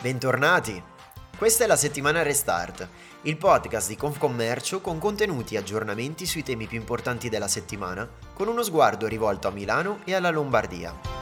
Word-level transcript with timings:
Bentornati! 0.00 0.82
Questa 1.36 1.64
è 1.64 1.66
la 1.66 1.76
settimana 1.76 2.22
Restart, 2.22 2.88
il 3.22 3.36
podcast 3.36 3.88
di 3.88 3.96
Confcommercio 3.96 4.80
con 4.80 4.98
contenuti 4.98 5.54
e 5.54 5.58
aggiornamenti 5.58 6.24
sui 6.24 6.42
temi 6.42 6.66
più 6.66 6.78
importanti 6.78 7.28
della 7.28 7.48
settimana, 7.48 8.08
con 8.32 8.48
uno 8.48 8.62
sguardo 8.62 9.06
rivolto 9.06 9.48
a 9.48 9.50
Milano 9.50 10.00
e 10.04 10.14
alla 10.14 10.30
Lombardia. 10.30 11.19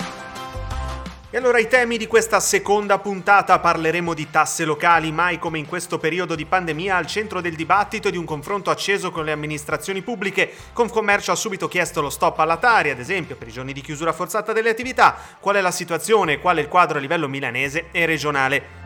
E 1.30 1.36
allora 1.36 1.58
i 1.58 1.68
temi 1.68 1.98
di 1.98 2.06
questa 2.06 2.40
seconda 2.40 2.98
puntata 2.98 3.58
parleremo 3.58 4.14
di 4.14 4.30
tasse 4.30 4.64
locali, 4.64 5.12
mai 5.12 5.38
come 5.38 5.58
in 5.58 5.66
questo 5.66 5.98
periodo 5.98 6.34
di 6.34 6.46
pandemia 6.46 6.96
al 6.96 7.06
centro 7.06 7.42
del 7.42 7.54
dibattito 7.54 8.08
e 8.08 8.10
di 8.10 8.16
un 8.16 8.24
confronto 8.24 8.70
acceso 8.70 9.10
con 9.10 9.26
le 9.26 9.32
amministrazioni 9.32 10.00
pubbliche. 10.00 10.50
Confcommercio 10.72 11.30
ha 11.30 11.34
subito 11.34 11.68
chiesto 11.68 12.00
lo 12.00 12.08
stop 12.08 12.38
alla 12.38 12.56
Tari, 12.56 12.88
ad 12.88 12.98
esempio, 12.98 13.36
per 13.36 13.48
i 13.48 13.52
giorni 13.52 13.74
di 13.74 13.82
chiusura 13.82 14.14
forzata 14.14 14.54
delle 14.54 14.70
attività, 14.70 15.18
qual 15.38 15.56
è 15.56 15.60
la 15.60 15.70
situazione, 15.70 16.38
qual 16.38 16.56
è 16.56 16.60
il 16.60 16.68
quadro 16.68 16.96
a 16.96 17.00
livello 17.02 17.28
milanese 17.28 17.88
e 17.92 18.06
regionale. 18.06 18.77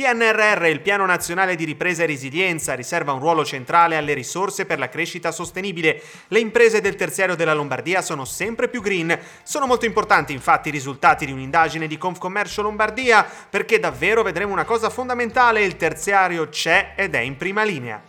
PNRR, 0.00 0.64
il 0.64 0.80
Piano 0.80 1.04
Nazionale 1.04 1.56
di 1.56 1.66
Ripresa 1.66 2.04
e 2.04 2.06
Resilienza, 2.06 2.72
riserva 2.72 3.12
un 3.12 3.20
ruolo 3.20 3.44
centrale 3.44 3.98
alle 3.98 4.14
risorse 4.14 4.64
per 4.64 4.78
la 4.78 4.88
crescita 4.88 5.30
sostenibile. 5.30 6.00
Le 6.28 6.38
imprese 6.38 6.80
del 6.80 6.94
terziario 6.94 7.36
della 7.36 7.52
Lombardia 7.52 8.00
sono 8.00 8.24
sempre 8.24 8.68
più 8.68 8.80
green. 8.80 9.18
Sono 9.42 9.66
molto 9.66 9.84
importanti 9.84 10.32
infatti 10.32 10.68
i 10.68 10.72
risultati 10.72 11.26
di 11.26 11.32
un'indagine 11.32 11.86
di 11.86 11.98
Confcommercio 11.98 12.62
Lombardia, 12.62 13.26
perché 13.50 13.78
davvero 13.78 14.22
vedremo 14.22 14.54
una 14.54 14.64
cosa 14.64 14.88
fondamentale, 14.88 15.64
il 15.64 15.76
terziario 15.76 16.48
c'è 16.48 16.94
ed 16.96 17.14
è 17.14 17.20
in 17.20 17.36
prima 17.36 17.62
linea. 17.62 18.02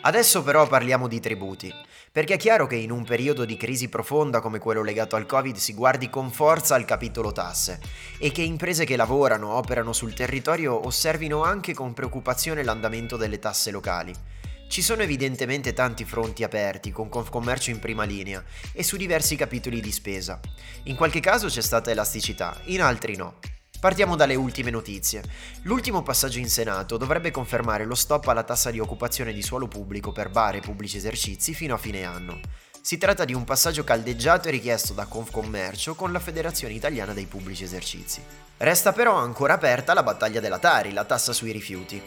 Adesso 0.00 0.42
però 0.42 0.66
parliamo 0.66 1.06
di 1.06 1.18
tributi, 1.18 1.74
perché 2.16 2.32
è 2.32 2.38
chiaro 2.38 2.66
che 2.66 2.76
in 2.76 2.90
un 2.90 3.04
periodo 3.04 3.44
di 3.44 3.58
crisi 3.58 3.90
profonda 3.90 4.40
come 4.40 4.58
quello 4.58 4.82
legato 4.82 5.16
al 5.16 5.26
Covid 5.26 5.54
si 5.56 5.74
guardi 5.74 6.08
con 6.08 6.30
forza 6.30 6.74
al 6.74 6.86
capitolo 6.86 7.30
tasse 7.30 7.78
e 8.18 8.32
che 8.32 8.40
imprese 8.40 8.86
che 8.86 8.96
lavorano, 8.96 9.52
operano 9.52 9.92
sul 9.92 10.14
territorio 10.14 10.86
osservino 10.86 11.44
anche 11.44 11.74
con 11.74 11.92
preoccupazione 11.92 12.64
l'andamento 12.64 13.18
delle 13.18 13.38
tasse 13.38 13.70
locali. 13.70 14.14
Ci 14.66 14.80
sono 14.80 15.02
evidentemente 15.02 15.74
tanti 15.74 16.06
fronti 16.06 16.42
aperti, 16.42 16.90
con 16.90 17.10
Confcommercio 17.10 17.68
in 17.68 17.80
prima 17.80 18.04
linea, 18.04 18.42
e 18.72 18.82
su 18.82 18.96
diversi 18.96 19.36
capitoli 19.36 19.82
di 19.82 19.92
spesa. 19.92 20.40
In 20.84 20.96
qualche 20.96 21.20
caso 21.20 21.48
c'è 21.48 21.60
stata 21.60 21.90
elasticità, 21.90 22.58
in 22.64 22.80
altri 22.80 23.14
no. 23.16 23.55
Partiamo 23.78 24.16
dalle 24.16 24.34
ultime 24.34 24.70
notizie. 24.70 25.22
L'ultimo 25.62 26.02
passaggio 26.02 26.38
in 26.38 26.48
Senato 26.48 26.96
dovrebbe 26.96 27.30
confermare 27.30 27.84
lo 27.84 27.94
stop 27.94 28.26
alla 28.28 28.42
tassa 28.42 28.70
di 28.70 28.80
occupazione 28.80 29.32
di 29.32 29.42
suolo 29.42 29.68
pubblico 29.68 30.12
per 30.12 30.30
bar 30.30 30.56
e 30.56 30.60
pubblici 30.60 30.96
esercizi 30.96 31.52
fino 31.52 31.74
a 31.74 31.78
fine 31.78 32.04
anno. 32.04 32.40
Si 32.80 32.96
tratta 32.98 33.24
di 33.24 33.34
un 33.34 33.44
passaggio 33.44 33.84
caldeggiato 33.84 34.48
e 34.48 34.52
richiesto 34.52 34.94
da 34.94 35.06
Confcommercio 35.06 35.94
con 35.94 36.10
la 36.10 36.20
Federazione 36.20 36.72
Italiana 36.72 37.12
dei 37.12 37.26
Pubblici 37.26 37.64
Esercizi. 37.64 38.22
Resta 38.56 38.92
però 38.92 39.14
ancora 39.14 39.54
aperta 39.54 39.92
la 39.92 40.02
battaglia 40.02 40.40
della 40.40 40.58
Tari, 40.58 40.92
la 40.92 41.04
tassa 41.04 41.32
sui 41.32 41.52
rifiuti. 41.52 42.02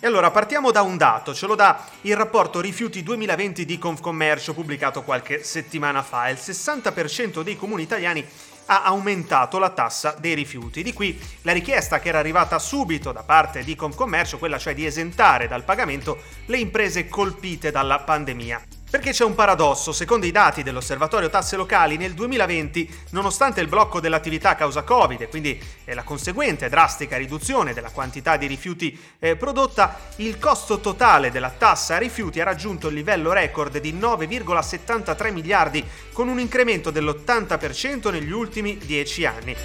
E 0.00 0.06
allora 0.06 0.30
partiamo 0.30 0.70
da 0.70 0.82
un 0.82 0.98
dato, 0.98 1.32
ce 1.32 1.46
lo 1.46 1.54
dà 1.54 1.82
il 2.02 2.14
rapporto 2.14 2.60
Rifiuti 2.60 3.02
2020 3.02 3.64
di 3.64 3.78
Confcommercio 3.78 4.52
pubblicato 4.52 5.02
qualche 5.02 5.42
settimana 5.42 6.02
fa. 6.02 6.28
Il 6.28 6.36
60% 6.38 7.42
dei 7.42 7.56
comuni 7.56 7.84
italiani 7.84 8.22
ha 8.66 8.84
aumentato 8.84 9.58
la 9.58 9.70
tassa 9.70 10.14
dei 10.18 10.34
rifiuti. 10.34 10.82
Di 10.82 10.92
qui 10.92 11.18
la 11.42 11.52
richiesta 11.52 12.00
che 12.00 12.08
era 12.08 12.18
arrivata 12.18 12.58
subito 12.58 13.12
da 13.12 13.22
parte 13.22 13.64
di 13.64 13.74
Confcommercio, 13.74 14.38
quella 14.38 14.58
cioè 14.58 14.74
di 14.74 14.86
esentare 14.86 15.48
dal 15.48 15.64
pagamento 15.64 16.22
le 16.46 16.58
imprese 16.58 17.08
colpite 17.08 17.70
dalla 17.70 18.00
pandemia. 18.00 18.83
Perché 18.94 19.10
c'è 19.10 19.24
un 19.24 19.34
paradosso, 19.34 19.90
secondo 19.90 20.24
i 20.24 20.30
dati 20.30 20.62
dell'Osservatorio 20.62 21.28
Tasse 21.28 21.56
Locali 21.56 21.96
nel 21.96 22.14
2020, 22.14 22.88
nonostante 23.10 23.60
il 23.60 23.66
blocco 23.66 23.98
dell'attività 23.98 24.50
a 24.50 24.54
causa 24.54 24.84
Covid 24.84 25.20
e 25.20 25.28
quindi 25.28 25.60
la 25.86 26.04
conseguente 26.04 26.68
drastica 26.68 27.16
riduzione 27.16 27.74
della 27.74 27.90
quantità 27.90 28.36
di 28.36 28.46
rifiuti 28.46 28.96
eh, 29.18 29.34
prodotta, 29.34 29.98
il 30.18 30.38
costo 30.38 30.78
totale 30.78 31.32
della 31.32 31.50
tassa 31.50 31.98
rifiuti 31.98 32.40
ha 32.40 32.44
raggiunto 32.44 32.86
il 32.86 32.94
livello 32.94 33.32
record 33.32 33.78
di 33.78 33.92
9,73 33.94 35.32
miliardi, 35.32 35.84
con 36.12 36.28
un 36.28 36.38
incremento 36.38 36.92
dell'80% 36.92 38.12
negli 38.12 38.30
ultimi 38.30 38.78
10 38.78 39.26
anni. 39.26 39.56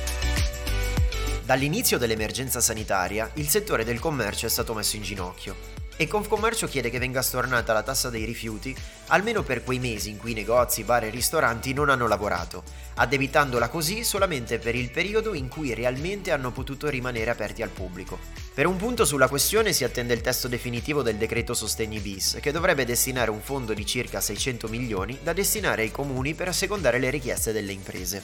Dall'inizio 1.44 2.00
dell'emergenza 2.00 2.62
sanitaria, 2.62 3.30
il 3.36 3.48
settore 3.48 3.86
del 3.86 4.00
commercio 4.00 4.48
è 4.48 4.50
stato 4.50 4.74
messo 4.74 4.96
in 4.96 5.04
ginocchio 5.04 5.69
e 6.02 6.08
Confcommercio 6.08 6.66
chiede 6.66 6.90
che 6.90 6.98
venga 6.98 7.22
stornata 7.22 7.74
la 7.74 7.84
tassa 7.84 8.10
dei 8.10 8.24
rifiuti 8.24 8.74
almeno 9.08 9.44
per 9.44 9.66
quei 9.66 9.80
mesi 9.80 10.10
in 10.10 10.18
cui 10.18 10.34
negozi, 10.34 10.86
bar 10.86 11.04
e 11.04 11.10
ristoranti 11.10 11.74
non 11.74 11.90
hanno 11.90 12.08
lavorato, 12.08 12.64
addebitandola 12.96 13.68
così 13.68 14.06
solamente 14.06 14.60
per 14.60 14.76
il 14.76 14.92
periodo 14.92 15.34
in 15.34 15.50
cui 15.50 15.74
realmente 15.74 16.32
hanno 16.32 16.52
potuto 16.52 16.88
rimanere 16.88 17.32
aperti 17.32 17.64
al 17.64 17.68
pubblico. 17.68 18.18
Per 18.54 18.66
un 18.66 18.78
punto 18.78 19.04
sulla 19.04 19.28
questione 19.28 19.74
si 19.74 19.84
attende 19.84 20.14
il 20.14 20.22
testo 20.22 20.48
definitivo 20.48 21.02
del 21.02 21.18
decreto 21.18 21.54
Sostegni 21.54 22.00
bis, 22.00 22.38
che 22.42 22.54
dovrebbe 22.54 22.86
destinare 22.86 23.30
un 23.30 23.42
fondo 23.42 23.74
di 23.74 23.86
circa 23.86 24.22
600 24.22 24.70
milioni 24.70 25.20
da 25.22 25.34
destinare 25.34 25.82
ai 25.82 25.92
comuni 25.92 26.34
per 26.34 26.48
assecondare 26.48 27.00
le 27.00 27.10
richieste 27.10 27.52
delle 27.52 27.74
imprese. 27.74 28.24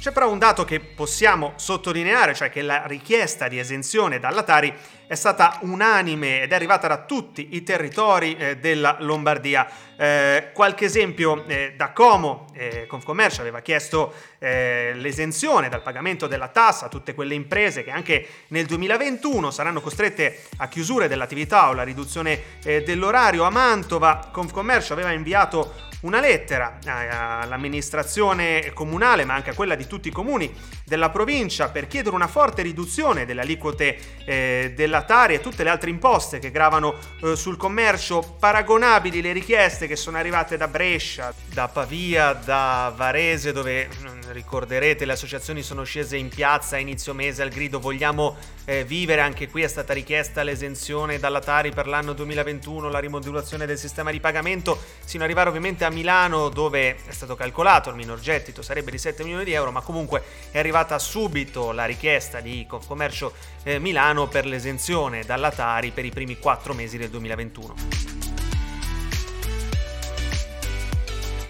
C'è 0.00 0.12
però 0.12 0.30
un 0.30 0.38
dato 0.38 0.64
che 0.64 0.80
possiamo 0.80 1.52
sottolineare, 1.56 2.34
cioè 2.34 2.48
che 2.48 2.62
la 2.62 2.86
richiesta 2.86 3.48
di 3.48 3.58
esenzione 3.58 4.18
dalla 4.18 4.42
Tari 4.42 4.74
è 5.10 5.16
stata 5.16 5.58
unanime 5.62 6.42
ed 6.42 6.52
è 6.52 6.54
arrivata 6.54 6.86
da 6.86 6.98
tutti 6.98 7.56
i 7.56 7.64
territori 7.64 8.36
eh, 8.36 8.58
della 8.58 8.98
Lombardia. 9.00 9.68
Eh, 9.96 10.50
qualche 10.54 10.84
esempio 10.84 11.44
eh, 11.48 11.74
da 11.76 11.90
Como, 11.90 12.46
eh, 12.54 12.86
Confcommercio 12.86 13.40
aveva 13.40 13.58
chiesto 13.58 14.14
eh, 14.38 14.92
l'esenzione 14.94 15.68
dal 15.68 15.82
pagamento 15.82 16.28
della 16.28 16.46
tassa 16.46 16.86
a 16.86 16.88
tutte 16.88 17.14
quelle 17.14 17.34
imprese 17.34 17.82
che 17.82 17.90
anche 17.90 18.24
nel 18.50 18.66
2021 18.66 19.50
saranno 19.50 19.80
costrette 19.80 20.42
a 20.58 20.68
chiusure 20.68 21.08
dell'attività 21.08 21.70
o 21.70 21.72
la 21.72 21.82
riduzione 21.82 22.40
eh, 22.62 22.84
dell'orario. 22.84 23.42
A 23.42 23.50
Mantova 23.50 24.28
Confcommercio 24.30 24.92
aveva 24.92 25.10
inviato 25.10 25.88
una 26.02 26.20
lettera 26.20 26.78
all'amministrazione 26.84 28.72
comunale, 28.72 29.24
ma 29.24 29.34
anche 29.34 29.50
a 29.50 29.54
quella 29.54 29.74
di 29.74 29.86
tutti 29.86 30.08
i 30.08 30.12
comuni 30.12 30.50
della 30.84 31.10
provincia, 31.10 31.68
per 31.68 31.86
chiedere 31.86 32.14
una 32.14 32.26
forte 32.26 32.62
riduzione 32.62 33.26
delle 33.26 33.42
aliquote 33.42 33.98
eh, 34.24 34.72
della 35.00 35.02
Tari 35.02 35.34
e 35.34 35.40
tutte 35.40 35.62
le 35.62 35.70
altre 35.70 35.90
imposte 35.90 36.38
che 36.38 36.50
gravano 36.50 36.94
eh, 37.22 37.36
sul 37.36 37.56
commercio, 37.56 38.36
paragonabili 38.38 39.22
le 39.22 39.32
richieste 39.32 39.86
che 39.86 39.96
sono 39.96 40.18
arrivate 40.18 40.56
da 40.56 40.68
Brescia, 40.68 41.32
da 41.52 41.68
Pavia, 41.68 42.32
da 42.32 42.92
Varese, 42.94 43.52
dove 43.52 43.88
ricorderete 44.32 45.04
le 45.04 45.12
associazioni 45.12 45.62
sono 45.62 45.84
scese 45.84 46.16
in 46.16 46.28
piazza 46.28 46.76
a 46.76 46.78
inizio 46.78 47.14
mese 47.14 47.42
al 47.42 47.48
grido 47.48 47.78
vogliamo 47.80 48.36
eh, 48.64 48.84
vivere, 48.84 49.20
anche 49.20 49.48
qui 49.48 49.62
è 49.62 49.68
stata 49.68 49.92
richiesta 49.92 50.42
l'esenzione 50.42 51.18
dalla 51.18 51.40
Tari 51.40 51.70
per 51.72 51.86
l'anno 51.86 52.12
2021, 52.12 52.88
la 52.88 52.98
rimodulazione 52.98 53.66
del 53.66 53.78
sistema 53.78 54.10
di 54.10 54.20
pagamento, 54.20 54.80
sino 55.04 55.22
ad 55.22 55.28
arrivare 55.28 55.48
ovviamente 55.48 55.84
a 55.84 55.90
Milano 55.90 56.48
dove 56.48 56.96
è 57.04 57.12
stato 57.12 57.34
calcolato 57.34 57.90
il 57.90 57.96
minor 57.96 58.20
gettito 58.20 58.62
sarebbe 58.62 58.90
di 58.90 58.98
7 58.98 59.22
milioni 59.22 59.44
di 59.44 59.52
euro, 59.52 59.70
ma 59.70 59.80
comunque 59.80 60.22
è 60.50 60.58
arrivata 60.58 60.98
subito 60.98 61.72
la 61.72 61.84
richiesta 61.84 62.40
di 62.40 62.64
Confcommercio 62.68 63.32
eh, 63.64 63.78
Milano 63.78 64.28
per 64.28 64.46
l'esenzione 64.46 65.24
dalla 65.24 65.50
Tari 65.50 65.90
per 65.90 66.04
i 66.04 66.10
primi 66.10 66.38
4 66.38 66.74
mesi 66.74 66.96
del 66.96 67.10
2021. 67.10 68.09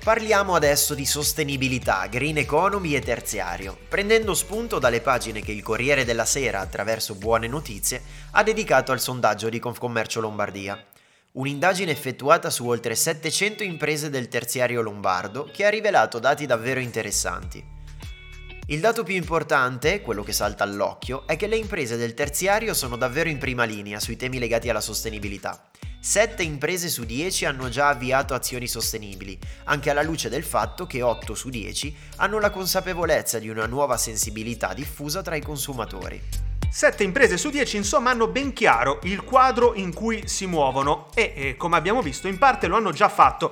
Parliamo 0.03 0.55
adesso 0.55 0.94
di 0.94 1.05
sostenibilità, 1.05 2.06
green 2.06 2.38
economy 2.38 2.94
e 2.94 3.00
terziario, 3.00 3.77
prendendo 3.87 4.33
spunto 4.33 4.78
dalle 4.78 5.03
pagine 5.03 5.43
che 5.43 5.53
il 5.53 5.62
Corriere 5.62 6.06
della 6.06 6.25
Sera, 6.25 6.61
attraverso 6.61 7.16
buone 7.16 7.47
notizie, 7.47 8.03
ha 8.31 8.43
dedicato 8.43 8.93
al 8.93 9.00
sondaggio 9.00 9.50
di 9.50 9.58
Confcommercio 9.58 10.23
Lombardia. 10.23 10.82
Un'indagine 11.32 11.93
effettuata 11.93 12.49
su 12.49 12.67
oltre 12.67 12.94
700 12.94 13.62
imprese 13.62 14.08
del 14.08 14.29
terziario 14.29 14.81
lombardo 14.81 15.50
che 15.52 15.67
ha 15.67 15.69
rivelato 15.69 16.19
dati 16.19 16.46
davvero 16.46 16.81
interessanti. 16.81 17.62
Il 18.69 18.81
dato 18.81 19.03
più 19.03 19.17
importante, 19.17 20.00
quello 20.00 20.23
che 20.23 20.32
salta 20.32 20.64
all'occhio, 20.64 21.26
è 21.26 21.37
che 21.37 21.46
le 21.46 21.58
imprese 21.58 21.99
del 21.99 22.14
terziario 22.14 22.73
sono 22.73 22.96
davvero 22.96 23.29
in 23.29 23.37
prima 23.37 23.64
linea 23.64 24.00
sui 24.00 24.17
temi 24.17 24.38
legati 24.38 24.70
alla 24.70 24.81
sostenibilità. 24.81 25.69
7 26.02 26.43
imprese 26.43 26.88
su 26.88 27.05
10 27.05 27.44
hanno 27.44 27.69
già 27.69 27.88
avviato 27.88 28.32
azioni 28.32 28.67
sostenibili, 28.67 29.38
anche 29.64 29.91
alla 29.91 30.00
luce 30.00 30.31
del 30.31 30.44
fatto 30.44 30.87
che 30.87 31.02
8 31.02 31.35
su 31.35 31.50
10 31.50 31.94
hanno 32.17 32.38
la 32.38 32.49
consapevolezza 32.49 33.38
di 33.38 33.50
una 33.50 33.67
nuova 33.67 33.99
sensibilità 33.99 34.73
diffusa 34.73 35.20
tra 35.20 35.37
i 35.37 35.43
consumatori. 35.43 36.19
7 36.70 37.02
imprese 37.02 37.37
su 37.37 37.50
10 37.50 37.76
insomma 37.76 38.11
hanno 38.11 38.29
ben 38.29 38.55
chiaro 38.55 39.00
il 39.02 39.23
quadro 39.25 39.75
in 39.75 39.93
cui 39.93 40.26
si 40.26 40.47
muovono 40.47 41.08
e, 41.14 41.35
e 41.37 41.56
come 41.56 41.76
abbiamo 41.76 42.00
visto 42.00 42.29
in 42.29 42.38
parte 42.38 42.67
lo 42.67 42.76
hanno 42.76 42.93
già 42.93 43.11
fatto. 43.11 43.50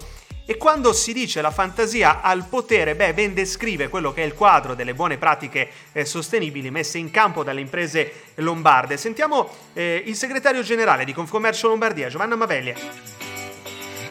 E 0.51 0.57
quando 0.57 0.95
si 0.95 1.13
dice 1.13 1.43
la 1.43 1.51
fantasia 1.51 2.23
al 2.23 2.47
potere, 2.47 2.95
beh, 2.95 3.13
ben 3.13 3.35
descrive 3.35 3.91
quello 3.91 4.15
che 4.15 4.23
è 4.23 4.25
il 4.25 4.33
quadro 4.33 4.75
delle 4.75 4.95
buone 4.95 5.19
pratiche 5.19 5.69
eh, 5.93 6.07
sostenibili 6.07 6.71
messe 6.71 6.97
in 6.97 7.11
campo 7.11 7.45
dalle 7.45 7.61
imprese 7.61 8.33
lombarde. 8.37 8.97
Sentiamo 8.97 9.51
eh, 9.75 10.03
il 10.07 10.15
segretario 10.15 10.63
generale 10.63 11.05
di 11.05 11.13
Confcommercio 11.13 11.69
Lombardia, 11.69 12.09
Giovanna 12.09 12.35
Maveglia. 12.35 13.28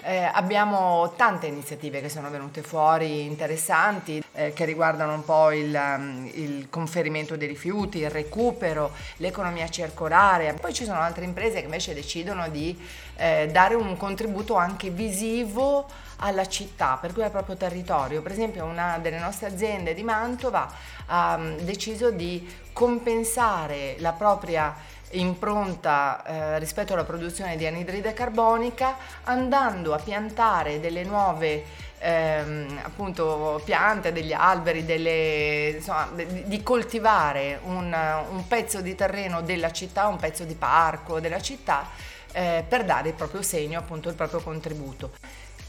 Eh, 0.08 0.24
abbiamo 0.24 1.12
tante 1.18 1.48
iniziative 1.48 2.00
che 2.00 2.08
sono 2.08 2.30
venute 2.30 2.62
fuori 2.62 3.26
interessanti 3.26 4.24
eh, 4.36 4.54
che 4.54 4.64
riguardano 4.64 5.14
un 5.14 5.26
po' 5.26 5.52
il, 5.52 5.76
um, 5.76 6.32
il, 6.34 6.68
conferimento 6.70 7.36
dei 7.36 7.50
rifiuti, 7.50 7.98
il 7.98 8.10
recupero, 8.10 8.92
l'economia 9.18 9.68
circolare. 9.68 10.54
Poi 10.54 10.74
ci 10.74 10.86
sono 10.86 11.02
altre 11.02 11.26
imprese 11.26 11.60
che 11.60 11.66
invece 11.66 11.94
decidono 11.94 12.48
di 12.48 12.74
eh, 13.18 13.50
dare 13.52 13.76
un 13.76 13.98
contributo 13.98 14.56
anche 14.56 14.92
visivo 14.92 15.86
alla 16.20 16.48
città, 16.48 16.98
per 17.02 17.12
cui 17.12 17.24
al 17.24 17.32
proprio 17.32 17.58
territorio. 17.58 18.22
Per 18.22 18.32
esempio 18.32 18.64
una 18.64 19.00
delle 19.00 19.20
nostre 19.20 19.48
aziende 19.48 19.94
di 19.94 20.04
Mantova 20.04 20.72
ha 21.08 21.36
um, 21.36 21.58
deciso 21.58 22.12
di 22.12 22.50
compensare 22.72 23.98
la 24.00 24.14
propria 24.14 24.74
impronta 25.12 26.24
eh, 26.26 26.60
rispetto 26.60 26.94
alla 26.94 27.04
produzione 27.04 27.56
di 27.56 27.66
anidride 27.66 28.14
carbonica 28.14 28.98
andando 29.24 29.94
a 29.94 30.00
piantare 30.00 30.80
delle 30.80 31.04
nuove 31.04 31.64
ehm, 32.00 32.80
appunto 32.84 33.62
piante, 33.64 34.12
degli 34.12 34.34
alberi, 34.34 34.86
delle, 34.86 35.70
insomma, 35.78 36.10
di 36.14 36.64
coltivare 36.64 37.60
un, 37.64 37.96
un, 38.30 38.48
pezzo 38.48 38.82
di 38.82 38.96
terreno 38.96 39.42
della 39.42 39.72
città, 39.72 40.08
un 40.08 40.18
pezzo 40.18 40.44
di 40.44 40.56
parco 40.56 41.20
della 41.20 41.42
città 41.42 41.90
eh, 42.32 42.64
per 42.68 42.86
dare 42.86 43.10
il 43.10 43.16
proprio 43.16 43.42
segno, 43.42 43.80
appunto 43.80 44.10
il 44.10 44.16
proprio 44.16 44.42
contributo. 44.42 45.12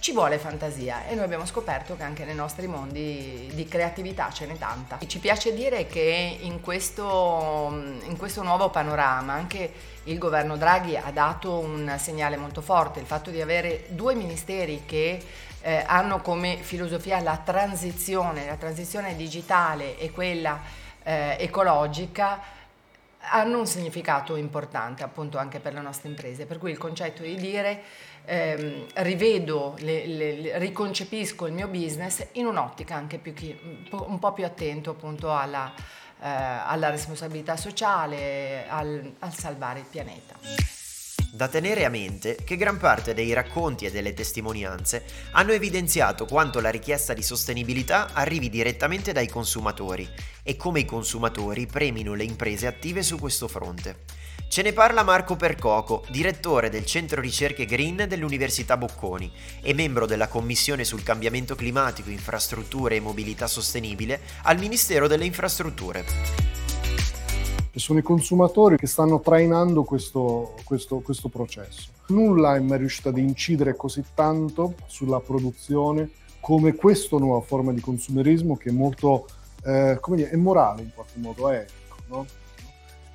Ci 0.00 0.12
vuole 0.12 0.38
fantasia 0.38 1.06
e 1.06 1.14
noi 1.16 1.24
abbiamo 1.24 1.44
scoperto 1.44 1.96
che 1.96 2.04
anche 2.04 2.24
nei 2.24 2.34
nostri 2.34 2.68
mondi 2.68 3.50
di 3.52 3.66
creatività 3.66 4.30
ce 4.30 4.46
n'è 4.46 4.56
tanta. 4.56 4.98
Ci 5.04 5.18
piace 5.18 5.52
dire 5.52 5.86
che 5.86 6.38
in 6.40 6.60
questo, 6.60 7.68
in 8.04 8.16
questo 8.16 8.42
nuovo 8.42 8.70
panorama 8.70 9.32
anche 9.32 9.72
il 10.04 10.16
governo 10.18 10.56
Draghi 10.56 10.96
ha 10.96 11.10
dato 11.12 11.58
un 11.58 11.96
segnale 11.98 12.36
molto 12.36 12.60
forte, 12.60 13.00
il 13.00 13.06
fatto 13.06 13.30
di 13.30 13.40
avere 13.40 13.86
due 13.88 14.14
ministeri 14.14 14.84
che 14.86 15.20
eh, 15.62 15.82
hanno 15.84 16.20
come 16.20 16.58
filosofia 16.58 17.20
la 17.20 17.40
transizione, 17.44 18.46
la 18.46 18.54
transizione 18.54 19.16
digitale 19.16 19.98
e 19.98 20.12
quella 20.12 20.60
eh, 21.02 21.36
ecologica 21.40 22.56
hanno 23.30 23.58
un 23.58 23.66
significato 23.66 24.36
importante 24.36 25.02
appunto 25.02 25.38
anche 25.38 25.60
per 25.60 25.74
le 25.74 25.80
nostre 25.80 26.08
imprese, 26.08 26.46
per 26.46 26.58
cui 26.58 26.70
il 26.70 26.78
concetto 26.78 27.22
di 27.22 27.36
dire 27.36 27.82
ehm, 28.24 28.86
rivedo, 28.94 29.74
le, 29.78 30.06
le, 30.06 30.58
riconcepisco 30.58 31.46
il 31.46 31.52
mio 31.52 31.68
business 31.68 32.26
in 32.32 32.46
un'ottica 32.46 32.94
anche 32.94 33.18
più 33.18 33.32
chi, 33.34 33.56
un 33.90 34.18
po' 34.18 34.32
più 34.32 34.44
attento 34.44 34.90
appunto 34.90 35.34
alla, 35.34 35.72
eh, 36.20 36.28
alla 36.28 36.90
responsabilità 36.90 37.56
sociale, 37.56 38.66
al, 38.68 39.14
al 39.18 39.34
salvare 39.34 39.80
il 39.80 39.86
pianeta. 39.88 40.78
Da 41.30 41.46
tenere 41.46 41.84
a 41.84 41.90
mente 41.90 42.36
che 42.42 42.56
gran 42.56 42.78
parte 42.78 43.12
dei 43.12 43.34
racconti 43.34 43.84
e 43.84 43.90
delle 43.90 44.14
testimonianze 44.14 45.04
hanno 45.32 45.52
evidenziato 45.52 46.24
quanto 46.24 46.58
la 46.58 46.70
richiesta 46.70 47.12
di 47.12 47.22
sostenibilità 47.22 48.08
arrivi 48.14 48.48
direttamente 48.48 49.12
dai 49.12 49.28
consumatori 49.28 50.08
e 50.48 50.56
come 50.56 50.80
i 50.80 50.86
consumatori 50.86 51.66
premino 51.66 52.14
le 52.14 52.24
imprese 52.24 52.66
attive 52.66 53.02
su 53.02 53.18
questo 53.18 53.48
fronte. 53.48 54.04
Ce 54.48 54.62
ne 54.62 54.72
parla 54.72 55.02
Marco 55.02 55.36
Percoco, 55.36 56.06
direttore 56.08 56.70
del 56.70 56.86
Centro 56.86 57.20
Ricerche 57.20 57.66
Green 57.66 58.06
dell'Università 58.08 58.78
Bocconi 58.78 59.30
e 59.60 59.74
membro 59.74 60.06
della 60.06 60.28
Commissione 60.28 60.84
sul 60.84 61.02
cambiamento 61.02 61.54
climatico, 61.54 62.08
infrastrutture 62.08 62.96
e 62.96 63.00
mobilità 63.00 63.46
sostenibile 63.46 64.22
al 64.44 64.56
Ministero 64.56 65.06
delle 65.06 65.26
Infrastrutture 65.26 66.46
sono 67.78 68.00
i 68.00 68.02
consumatori 68.02 68.76
che 68.76 68.88
stanno 68.88 69.20
trainando 69.20 69.84
questo, 69.84 70.54
questo, 70.64 70.98
questo 70.98 71.28
processo. 71.28 71.90
Nulla 72.08 72.56
è 72.56 72.60
mai 72.60 72.78
riuscito 72.78 73.10
ad 73.10 73.18
incidere 73.18 73.76
così 73.76 74.02
tanto 74.14 74.74
sulla 74.86 75.20
produzione 75.20 76.10
come 76.40 76.74
questa 76.74 77.18
nuova 77.18 77.44
forma 77.44 77.72
di 77.72 77.80
consumerismo 77.80 78.56
che 78.56 78.70
è 78.70 78.72
molto, 78.72 79.26
eh, 79.68 79.98
come 80.00 80.16
dire, 80.16 80.30
è 80.30 80.36
morale 80.36 80.82
in 80.82 80.90
qualche 80.94 81.18
modo, 81.18 81.48
è 81.50 81.58
etico. 81.58 81.96
No? 82.06 82.26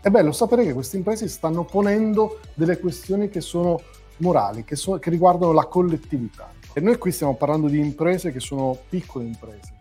È 0.01 0.09
bello 0.09 0.31
sapere 0.31 0.65
che 0.65 0.73
queste 0.73 0.97
imprese 0.97 1.27
stanno 1.27 1.63
ponendo 1.63 2.39
delle 2.53 2.77
questioni 2.77 3.29
che 3.29 3.41
sono 3.41 3.81
morali, 4.17 4.63
che, 4.63 4.75
so, 4.75 4.99
che 4.99 5.09
riguardano 5.09 5.51
la 5.51 5.65
collettività. 5.65 6.51
E 6.73 6.81
noi 6.81 6.97
qui 6.97 7.11
stiamo 7.11 7.35
parlando 7.35 7.67
di 7.67 7.79
imprese 7.79 8.31
che 8.31 8.39
sono 8.39 8.77
piccole 8.89 9.25
imprese, 9.25 9.73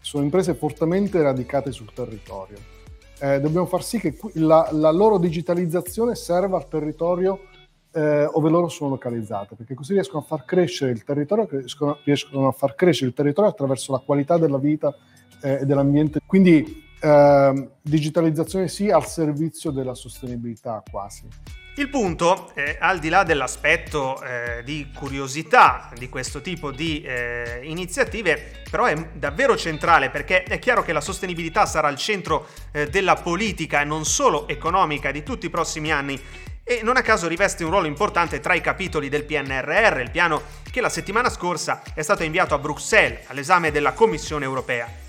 sono 0.00 0.24
imprese 0.24 0.54
fortemente 0.54 1.20
radicate 1.20 1.72
sul 1.72 1.92
territorio 1.92 2.74
eh, 3.18 3.40
dobbiamo 3.40 3.66
far 3.66 3.82
sì 3.82 3.98
che 3.98 4.16
la, 4.34 4.68
la, 4.72 4.90
loro 4.90 5.18
digitalizzazione 5.18 6.14
serva 6.14 6.58
al 6.58 6.68
territorio 6.68 7.40
eh, 7.92 8.28
dove 8.30 8.50
loro 8.50 8.68
sono 8.68 8.90
localizzate, 8.90 9.54
perché 9.54 9.74
così 9.74 9.94
riescono 9.94 10.22
a 10.22 10.26
far 10.26 10.44
crescere 10.44 10.90
il 10.90 11.02
territorio, 11.02 11.48
riescono, 11.50 11.98
riescono 12.04 12.48
a 12.48 12.52
far 12.52 12.74
crescere 12.74 13.08
il 13.08 13.16
territorio 13.16 13.50
attraverso 13.50 13.92
la 13.92 14.02
qualità 14.04 14.36
della 14.36 14.58
vita 14.58 14.94
eh, 15.40 15.60
e 15.60 15.64
dell'ambiente. 15.64 16.20
Quindi 16.24 16.84
ehm, 17.00 17.70
digitalizzazione 17.82 18.68
sì 18.68 18.90
al 18.90 19.06
servizio 19.06 19.70
della 19.70 19.94
sostenibilità 19.94 20.82
quasi. 20.90 21.26
Il 21.78 21.90
punto, 21.90 22.52
eh, 22.54 22.78
al 22.80 22.98
di 22.98 23.10
là 23.10 23.22
dell'aspetto 23.22 24.22
eh, 24.22 24.62
di 24.64 24.90
curiosità 24.94 25.90
di 25.94 26.08
questo 26.08 26.40
tipo 26.40 26.70
di 26.70 27.02
eh, 27.02 27.60
iniziative, 27.64 28.62
però 28.70 28.86
è 28.86 28.94
davvero 29.12 29.58
centrale 29.58 30.08
perché 30.08 30.42
è 30.44 30.58
chiaro 30.58 30.82
che 30.82 30.94
la 30.94 31.02
sostenibilità 31.02 31.66
sarà 31.66 31.88
al 31.88 31.98
centro 31.98 32.46
eh, 32.72 32.88
della 32.88 33.16
politica 33.16 33.82
e 33.82 33.84
non 33.84 34.06
solo 34.06 34.48
economica 34.48 35.10
di 35.10 35.22
tutti 35.22 35.44
i 35.46 35.50
prossimi 35.50 35.92
anni 35.92 36.18
e 36.64 36.80
non 36.82 36.96
a 36.96 37.02
caso 37.02 37.28
riveste 37.28 37.62
un 37.62 37.70
ruolo 37.70 37.86
importante 37.86 38.40
tra 38.40 38.54
i 38.54 38.62
capitoli 38.62 39.10
del 39.10 39.24
PNRR, 39.24 40.00
il 40.00 40.10
piano 40.10 40.40
che 40.70 40.80
la 40.80 40.88
settimana 40.88 41.28
scorsa 41.28 41.82
è 41.92 42.00
stato 42.00 42.22
inviato 42.22 42.54
a 42.54 42.58
Bruxelles 42.58 43.20
all'esame 43.26 43.70
della 43.70 43.92
Commissione 43.92 44.46
europea. 44.46 45.04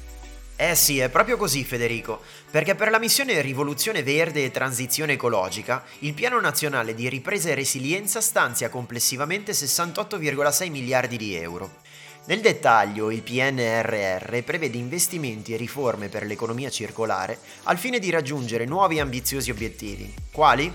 Eh 0.59 0.73
sì, 0.73 0.97
è 0.97 1.09
proprio 1.09 1.37
così 1.37 1.63
Federico, 1.63 2.19
perché 2.49 2.73
per 2.73 2.89
la 2.89 2.97
missione 2.97 3.41
Rivoluzione 3.41 4.01
Verde 4.01 4.43
e 4.43 4.49
Transizione 4.49 5.13
Ecologica, 5.13 5.83
il 5.99 6.15
Piano 6.15 6.39
Nazionale 6.39 6.95
di 6.95 7.07
Ripresa 7.09 7.49
e 7.49 7.53
Resilienza 7.53 8.21
stanzia 8.21 8.69
complessivamente 8.69 9.51
68,6 9.51 10.71
miliardi 10.71 11.15
di 11.15 11.35
euro. 11.35 11.85
Nel 12.25 12.41
dettaglio, 12.41 13.11
il 13.11 13.21
PNRR 13.21 14.41
prevede 14.41 14.79
investimenti 14.79 15.53
e 15.53 15.57
riforme 15.57 16.09
per 16.09 16.25
l'economia 16.25 16.71
circolare 16.71 17.37
al 17.65 17.77
fine 17.77 17.99
di 17.99 18.09
raggiungere 18.09 18.65
nuovi 18.65 18.99
ambiziosi 18.99 19.51
obiettivi, 19.51 20.11
quali 20.37 20.71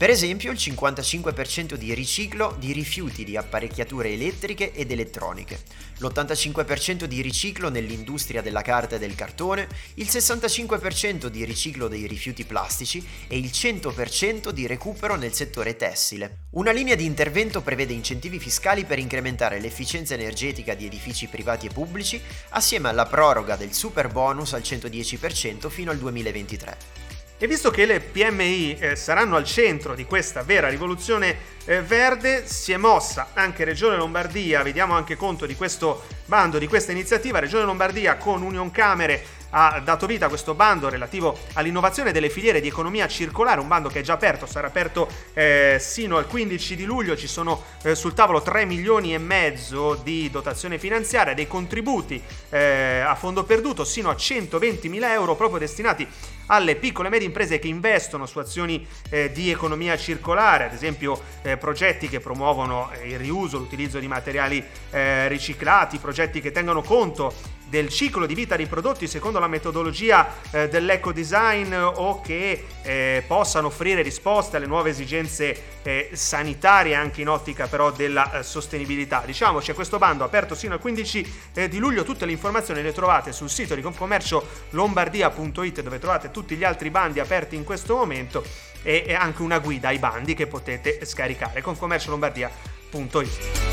per 0.00 0.08
esempio 0.08 0.50
il 0.50 0.56
55% 0.56 1.74
di 1.74 1.92
riciclo 1.92 2.56
di 2.58 2.72
rifiuti 2.72 3.22
di 3.22 3.36
apparecchiature 3.36 4.08
elettriche 4.08 4.72
ed 4.72 4.90
elettroniche, 4.90 5.60
l'85% 5.98 7.04
di 7.04 7.20
riciclo 7.20 7.68
nell'industria 7.68 8.40
della 8.40 8.62
carta 8.62 8.96
e 8.96 8.98
del 8.98 9.14
cartone, 9.14 9.68
il 9.96 10.06
65% 10.06 11.26
di 11.26 11.44
riciclo 11.44 11.86
dei 11.86 12.06
rifiuti 12.06 12.46
plastici 12.46 13.06
e 13.28 13.36
il 13.36 13.50
100% 13.52 14.48
di 14.48 14.66
recupero 14.66 15.16
nel 15.16 15.34
settore 15.34 15.76
tessile. 15.76 16.44
Una 16.52 16.70
linea 16.70 16.94
di 16.94 17.04
intervento 17.04 17.60
prevede 17.60 17.92
incentivi 17.92 18.38
fiscali 18.38 18.86
per 18.86 18.98
incrementare 18.98 19.60
l'efficienza 19.60 20.14
energetica 20.14 20.72
di 20.72 20.86
edifici 20.86 21.26
privati 21.26 21.66
e 21.66 21.70
pubblici 21.74 22.18
assieme 22.50 22.88
alla 22.88 23.04
proroga 23.04 23.56
del 23.56 23.74
super 23.74 24.08
bonus 24.08 24.54
al 24.54 24.62
110% 24.62 25.68
fino 25.68 25.90
al 25.90 25.98
2023. 25.98 27.19
E 27.42 27.46
visto 27.46 27.70
che 27.70 27.86
le 27.86 28.00
PMI 28.00 28.76
eh, 28.78 28.96
saranno 28.96 29.34
al 29.34 29.46
centro 29.46 29.94
di 29.94 30.04
questa 30.04 30.42
vera 30.42 30.68
rivoluzione 30.68 31.34
eh, 31.64 31.80
verde, 31.80 32.46
si 32.46 32.70
è 32.70 32.76
mossa 32.76 33.30
anche 33.32 33.64
Regione 33.64 33.96
Lombardia, 33.96 34.62
vediamo 34.62 34.92
anche 34.92 35.16
conto 35.16 35.46
di 35.46 35.56
questo 35.56 36.04
bando, 36.26 36.58
di 36.58 36.66
questa 36.66 36.92
iniziativa, 36.92 37.38
Regione 37.38 37.64
Lombardia 37.64 38.18
con 38.18 38.42
Union 38.42 38.70
Camere 38.70 39.24
ha 39.50 39.80
dato 39.80 40.06
vita 40.06 40.26
a 40.26 40.28
questo 40.28 40.54
bando 40.54 40.88
relativo 40.88 41.38
all'innovazione 41.54 42.12
delle 42.12 42.30
filiere 42.30 42.60
di 42.60 42.68
economia 42.68 43.08
circolare, 43.08 43.60
un 43.60 43.68
bando 43.68 43.88
che 43.88 44.00
è 44.00 44.02
già 44.02 44.14
aperto, 44.14 44.46
sarà 44.46 44.66
aperto 44.66 45.08
eh, 45.32 45.76
sino 45.80 46.16
al 46.16 46.26
15 46.26 46.76
di 46.76 46.84
luglio, 46.84 47.16
ci 47.16 47.26
sono 47.26 47.62
eh, 47.82 47.94
sul 47.94 48.14
tavolo 48.14 48.42
3 48.42 48.64
milioni 48.64 49.14
e 49.14 49.18
mezzo 49.18 49.98
di 50.02 50.30
dotazione 50.30 50.78
finanziaria, 50.78 51.34
dei 51.34 51.46
contributi 51.46 52.22
eh, 52.50 53.00
a 53.00 53.14
fondo 53.14 53.44
perduto 53.44 53.84
sino 53.84 54.10
a 54.10 54.16
120 54.16 54.88
mila 54.88 55.12
euro 55.12 55.34
proprio 55.34 55.58
destinati 55.58 56.06
alle 56.50 56.76
piccole 56.76 57.08
e 57.08 57.10
medie 57.10 57.26
imprese 57.26 57.58
che 57.58 57.68
investono 57.68 58.26
su 58.26 58.38
azioni 58.38 58.86
eh, 59.08 59.30
di 59.32 59.50
economia 59.50 59.96
circolare, 59.96 60.64
ad 60.64 60.72
esempio 60.72 61.20
eh, 61.42 61.56
progetti 61.56 62.08
che 62.08 62.20
promuovono 62.20 62.90
eh, 62.92 63.08
il 63.08 63.18
riuso, 63.18 63.58
l'utilizzo 63.58 63.98
di 63.98 64.08
materiali 64.08 64.64
eh, 64.90 65.28
riciclati, 65.28 65.98
progetti 65.98 66.40
che 66.40 66.50
tengano 66.50 66.82
conto 66.82 67.58
del 67.70 67.88
ciclo 67.88 68.26
di 68.26 68.34
vita 68.34 68.56
dei 68.56 68.66
prodotti 68.66 69.06
secondo 69.06 69.38
la 69.38 69.46
metodologia 69.46 70.28
eh, 70.50 70.68
dell'eco 70.68 71.12
design 71.12 71.72
o 71.72 72.20
che 72.20 72.66
eh, 72.82 73.24
possano 73.26 73.68
offrire 73.68 74.02
risposte 74.02 74.56
alle 74.56 74.66
nuove 74.66 74.90
esigenze 74.90 75.78
eh, 75.82 76.10
sanitarie 76.12 76.94
anche 76.94 77.20
in 77.20 77.28
ottica 77.28 77.68
però 77.68 77.92
della 77.92 78.40
eh, 78.40 78.42
sostenibilità. 78.42 79.22
Diciamo 79.24 79.60
c'è 79.60 79.72
questo 79.72 79.98
bando 79.98 80.24
aperto 80.24 80.54
sino 80.54 80.74
al 80.74 80.80
15 80.80 81.34
eh, 81.54 81.68
di 81.68 81.78
luglio, 81.78 82.02
tutte 82.02 82.26
le 82.26 82.32
informazioni 82.32 82.82
le 82.82 82.92
trovate 82.92 83.32
sul 83.32 83.48
sito 83.48 83.76
di 83.76 83.82
Confcommercio 83.82 84.46
lombardia.it 84.70 85.80
dove 85.80 85.98
trovate 86.00 86.30
tutti 86.30 86.56
gli 86.56 86.64
altri 86.64 86.90
bandi 86.90 87.20
aperti 87.20 87.54
in 87.54 87.64
questo 87.64 87.94
momento 87.94 88.44
e, 88.82 89.04
e 89.06 89.14
anche 89.14 89.42
una 89.42 89.60
guida 89.60 89.88
ai 89.88 89.98
bandi 89.98 90.34
che 90.34 90.46
potete 90.46 91.04
scaricare 91.04 91.62
confcommerciolombardia.it. 91.62 93.69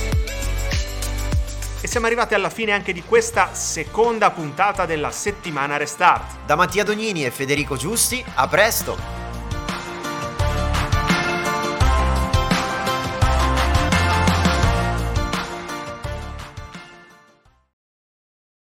E 1.80 1.88
siamo 1.88 2.08
arrivati 2.08 2.34
alla 2.34 2.50
fine 2.50 2.72
anche 2.72 2.92
di 2.92 3.04
questa 3.04 3.54
seconda 3.54 4.32
puntata 4.32 4.86
della 4.86 5.12
settimana 5.12 5.78
Restart. 5.78 6.46
Da 6.46 6.56
Mattia 6.56 6.84
Dognini 6.84 7.24
e 7.24 7.32
Federico 7.32 7.76
Giusti, 7.76 8.24
a 8.36 8.48
presto! 8.48 9.17